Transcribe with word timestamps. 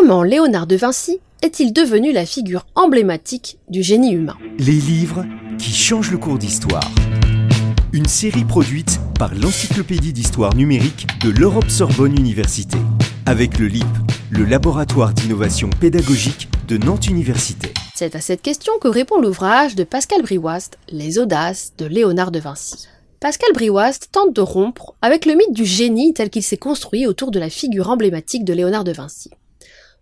Comment 0.00 0.22
Léonard 0.22 0.66
de 0.66 0.76
Vinci 0.76 1.20
est-il 1.42 1.74
devenu 1.74 2.10
la 2.10 2.24
figure 2.24 2.64
emblématique 2.74 3.58
du 3.68 3.82
génie 3.82 4.12
humain 4.12 4.38
Les 4.58 4.72
livres 4.72 5.26
qui 5.58 5.72
changent 5.72 6.10
le 6.10 6.16
cours 6.16 6.38
d'histoire. 6.38 6.90
Une 7.92 8.06
série 8.06 8.46
produite 8.46 8.98
par 9.18 9.34
l'Encyclopédie 9.34 10.14
d'histoire 10.14 10.54
numérique 10.54 11.06
de 11.22 11.28
l'Europe 11.28 11.68
Sorbonne 11.68 12.18
Université, 12.18 12.78
avec 13.26 13.58
le 13.58 13.66
LIP, 13.66 13.84
le 14.30 14.46
laboratoire 14.46 15.12
d'innovation 15.12 15.68
pédagogique 15.68 16.48
de 16.66 16.78
Nantes 16.78 17.08
Université. 17.08 17.74
C'est 17.94 18.16
à 18.16 18.22
cette 18.22 18.40
question 18.40 18.72
que 18.80 18.88
répond 18.88 19.20
l'ouvrage 19.20 19.74
de 19.74 19.84
Pascal 19.84 20.22
Briouast, 20.22 20.78
Les 20.88 21.18
audaces 21.18 21.74
de 21.76 21.84
Léonard 21.84 22.30
de 22.30 22.38
Vinci. 22.38 22.88
Pascal 23.20 23.52
Briouast 23.52 24.08
tente 24.12 24.34
de 24.34 24.40
rompre 24.40 24.94
avec 25.02 25.26
le 25.26 25.34
mythe 25.34 25.52
du 25.52 25.66
génie 25.66 26.14
tel 26.14 26.30
qu'il 26.30 26.42
s'est 26.42 26.56
construit 26.56 27.06
autour 27.06 27.30
de 27.30 27.38
la 27.38 27.50
figure 27.50 27.90
emblématique 27.90 28.46
de 28.46 28.54
Léonard 28.54 28.84
de 28.84 28.92
Vinci. 28.92 29.30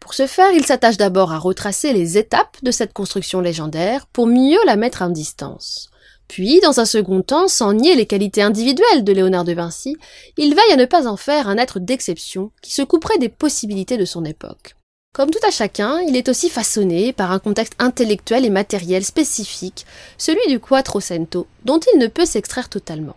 Pour 0.00 0.14
ce 0.14 0.26
faire, 0.26 0.52
il 0.52 0.64
s'attache 0.64 0.96
d'abord 0.96 1.32
à 1.32 1.38
retracer 1.38 1.92
les 1.92 2.18
étapes 2.18 2.56
de 2.62 2.70
cette 2.70 2.92
construction 2.92 3.40
légendaire 3.40 4.06
pour 4.06 4.26
mieux 4.26 4.58
la 4.66 4.76
mettre 4.76 5.02
en 5.02 5.08
distance. 5.08 5.90
Puis, 6.28 6.60
dans 6.60 6.80
un 6.80 6.84
second 6.84 7.22
temps, 7.22 7.48
sans 7.48 7.72
nier 7.72 7.94
les 7.94 8.06
qualités 8.06 8.42
individuelles 8.42 9.04
de 9.04 9.12
Léonard 9.12 9.44
de 9.44 9.52
Vinci, 9.52 9.96
il 10.36 10.54
veille 10.54 10.72
à 10.72 10.76
ne 10.76 10.84
pas 10.84 11.06
en 11.06 11.16
faire 11.16 11.48
un 11.48 11.58
être 11.58 11.78
d'exception 11.78 12.50
qui 12.62 12.72
se 12.72 12.82
couperait 12.82 13.18
des 13.18 13.28
possibilités 13.28 13.96
de 13.96 14.04
son 14.04 14.24
époque. 14.24 14.76
Comme 15.14 15.30
tout 15.30 15.46
à 15.46 15.52
chacun, 15.52 16.00
il 16.00 16.16
est 16.16 16.28
aussi 16.28 16.50
façonné 16.50 17.12
par 17.12 17.30
un 17.30 17.38
contexte 17.38 17.74
intellectuel 17.78 18.44
et 18.44 18.50
matériel 18.50 19.04
spécifique, 19.04 19.86
celui 20.18 20.44
du 20.48 20.58
Quattrocento, 20.58 21.46
dont 21.64 21.78
il 21.92 21.98
ne 22.00 22.08
peut 22.08 22.24
s'extraire 22.24 22.68
totalement. 22.68 23.14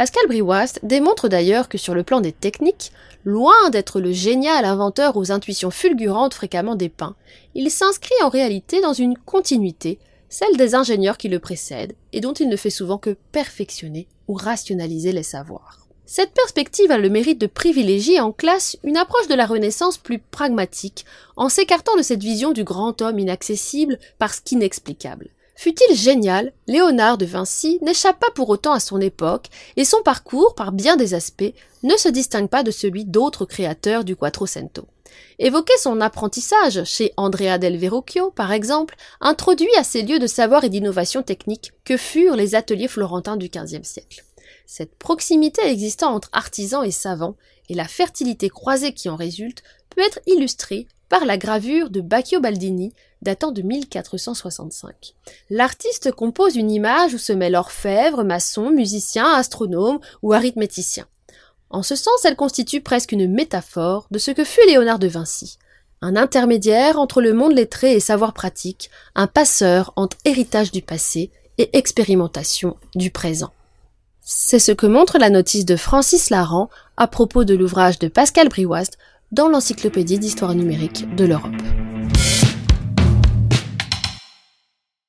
Pascal 0.00 0.28
Briouast 0.28 0.80
démontre 0.82 1.28
d'ailleurs 1.28 1.68
que 1.68 1.76
sur 1.76 1.92
le 1.92 2.04
plan 2.04 2.22
des 2.22 2.32
techniques, 2.32 2.90
loin 3.26 3.68
d'être 3.68 4.00
le 4.00 4.12
génial 4.12 4.64
inventeur 4.64 5.18
aux 5.18 5.30
intuitions 5.30 5.70
fulgurantes 5.70 6.32
fréquemment 6.32 6.74
dépeints, 6.74 7.16
il 7.54 7.70
s'inscrit 7.70 8.14
en 8.22 8.30
réalité 8.30 8.80
dans 8.80 8.94
une 8.94 9.18
continuité, 9.18 9.98
celle 10.30 10.56
des 10.56 10.74
ingénieurs 10.74 11.18
qui 11.18 11.28
le 11.28 11.38
précèdent, 11.38 11.96
et 12.14 12.22
dont 12.22 12.32
il 12.32 12.48
ne 12.48 12.56
fait 12.56 12.70
souvent 12.70 12.96
que 12.96 13.14
perfectionner 13.30 14.08
ou 14.26 14.32
rationaliser 14.32 15.12
les 15.12 15.22
savoirs. 15.22 15.86
Cette 16.06 16.32
perspective 16.32 16.90
a 16.90 16.96
le 16.96 17.10
mérite 17.10 17.38
de 17.38 17.46
privilégier 17.46 18.20
en 18.20 18.32
classe 18.32 18.78
une 18.82 18.96
approche 18.96 19.28
de 19.28 19.34
la 19.34 19.44
Renaissance 19.44 19.98
plus 19.98 20.18
pragmatique, 20.18 21.04
en 21.36 21.50
s'écartant 21.50 21.98
de 21.98 22.02
cette 22.02 22.22
vision 22.22 22.52
du 22.52 22.64
grand 22.64 23.02
homme 23.02 23.18
inaccessible 23.18 23.98
parce 24.18 24.40
qu'inexplicable. 24.40 25.28
Fut-il 25.62 25.94
génial, 25.94 26.54
Léonard 26.68 27.18
de 27.18 27.26
Vinci 27.26 27.78
n'échappe 27.82 28.18
pas 28.18 28.30
pour 28.34 28.48
autant 28.48 28.72
à 28.72 28.80
son 28.80 28.98
époque, 28.98 29.48
et 29.76 29.84
son 29.84 30.00
parcours, 30.02 30.54
par 30.54 30.72
bien 30.72 30.96
des 30.96 31.12
aspects, 31.12 31.52
ne 31.82 31.98
se 31.98 32.08
distingue 32.08 32.48
pas 32.48 32.62
de 32.62 32.70
celui 32.70 33.04
d'autres 33.04 33.44
créateurs 33.44 34.04
du 34.04 34.16
Quattrocento. 34.16 34.86
Évoquer 35.38 35.76
son 35.76 36.00
apprentissage 36.00 36.84
chez 36.84 37.12
Andrea 37.18 37.58
del 37.58 37.76
Verrocchio, 37.76 38.30
par 38.30 38.52
exemple, 38.52 38.96
introduit 39.20 39.68
à 39.76 39.84
ces 39.84 40.00
lieux 40.00 40.18
de 40.18 40.26
savoir 40.26 40.64
et 40.64 40.70
d'innovation 40.70 41.22
technique 41.22 41.72
que 41.84 41.98
furent 41.98 42.36
les 42.36 42.54
ateliers 42.54 42.88
florentins 42.88 43.36
du 43.36 43.50
XVe 43.50 43.84
siècle. 43.84 44.24
Cette 44.64 44.96
proximité 44.96 45.60
existant 45.66 46.14
entre 46.14 46.30
artisans 46.32 46.86
et 46.86 46.90
savants, 46.90 47.36
et 47.68 47.74
la 47.74 47.86
fertilité 47.86 48.48
croisée 48.48 48.94
qui 48.94 49.10
en 49.10 49.16
résulte, 49.16 49.62
peut 49.90 50.00
être 50.00 50.20
illustrée 50.26 50.86
par 51.10 51.26
la 51.26 51.36
gravure 51.36 51.90
de 51.90 52.00
Bacchio 52.00 52.40
Baldini 52.40 52.94
datant 53.20 53.50
de 53.50 53.60
1465. 53.60 55.14
L'artiste 55.50 56.12
compose 56.12 56.56
une 56.56 56.70
image 56.70 57.12
où 57.12 57.18
se 57.18 57.34
mêlent 57.34 57.56
orfèvre, 57.56 58.24
maçon, 58.24 58.70
musicien, 58.70 59.26
astronome 59.26 59.98
ou 60.22 60.32
arithméticien. 60.32 61.06
En 61.68 61.82
ce 61.82 61.96
sens, 61.96 62.24
elle 62.24 62.36
constitue 62.36 62.80
presque 62.80 63.12
une 63.12 63.30
métaphore 63.30 64.06
de 64.10 64.18
ce 64.18 64.30
que 64.30 64.44
fut 64.44 64.64
Léonard 64.66 64.98
de 64.98 65.08
Vinci, 65.08 65.58
un 66.00 66.16
intermédiaire 66.16 66.98
entre 66.98 67.20
le 67.20 67.34
monde 67.34 67.52
lettré 67.52 67.92
et 67.92 68.00
savoir 68.00 68.32
pratique, 68.32 68.88
un 69.14 69.26
passeur 69.26 69.92
entre 69.96 70.16
héritage 70.24 70.70
du 70.70 70.80
passé 70.80 71.30
et 71.58 71.76
expérimentation 71.76 72.76
du 72.94 73.10
présent. 73.10 73.52
C'est 74.22 74.60
ce 74.60 74.72
que 74.72 74.86
montre 74.86 75.18
la 75.18 75.28
notice 75.28 75.64
de 75.64 75.76
Francis 75.76 76.30
Laran 76.30 76.70
à 76.96 77.08
propos 77.08 77.44
de 77.44 77.54
l'ouvrage 77.54 77.98
de 77.98 78.06
Pascal 78.06 78.48
Briouast 78.48 78.96
dans 79.32 79.48
l'Encyclopédie 79.48 80.18
d'histoire 80.18 80.54
numérique 80.54 81.06
de 81.14 81.24
l'Europe. 81.24 81.79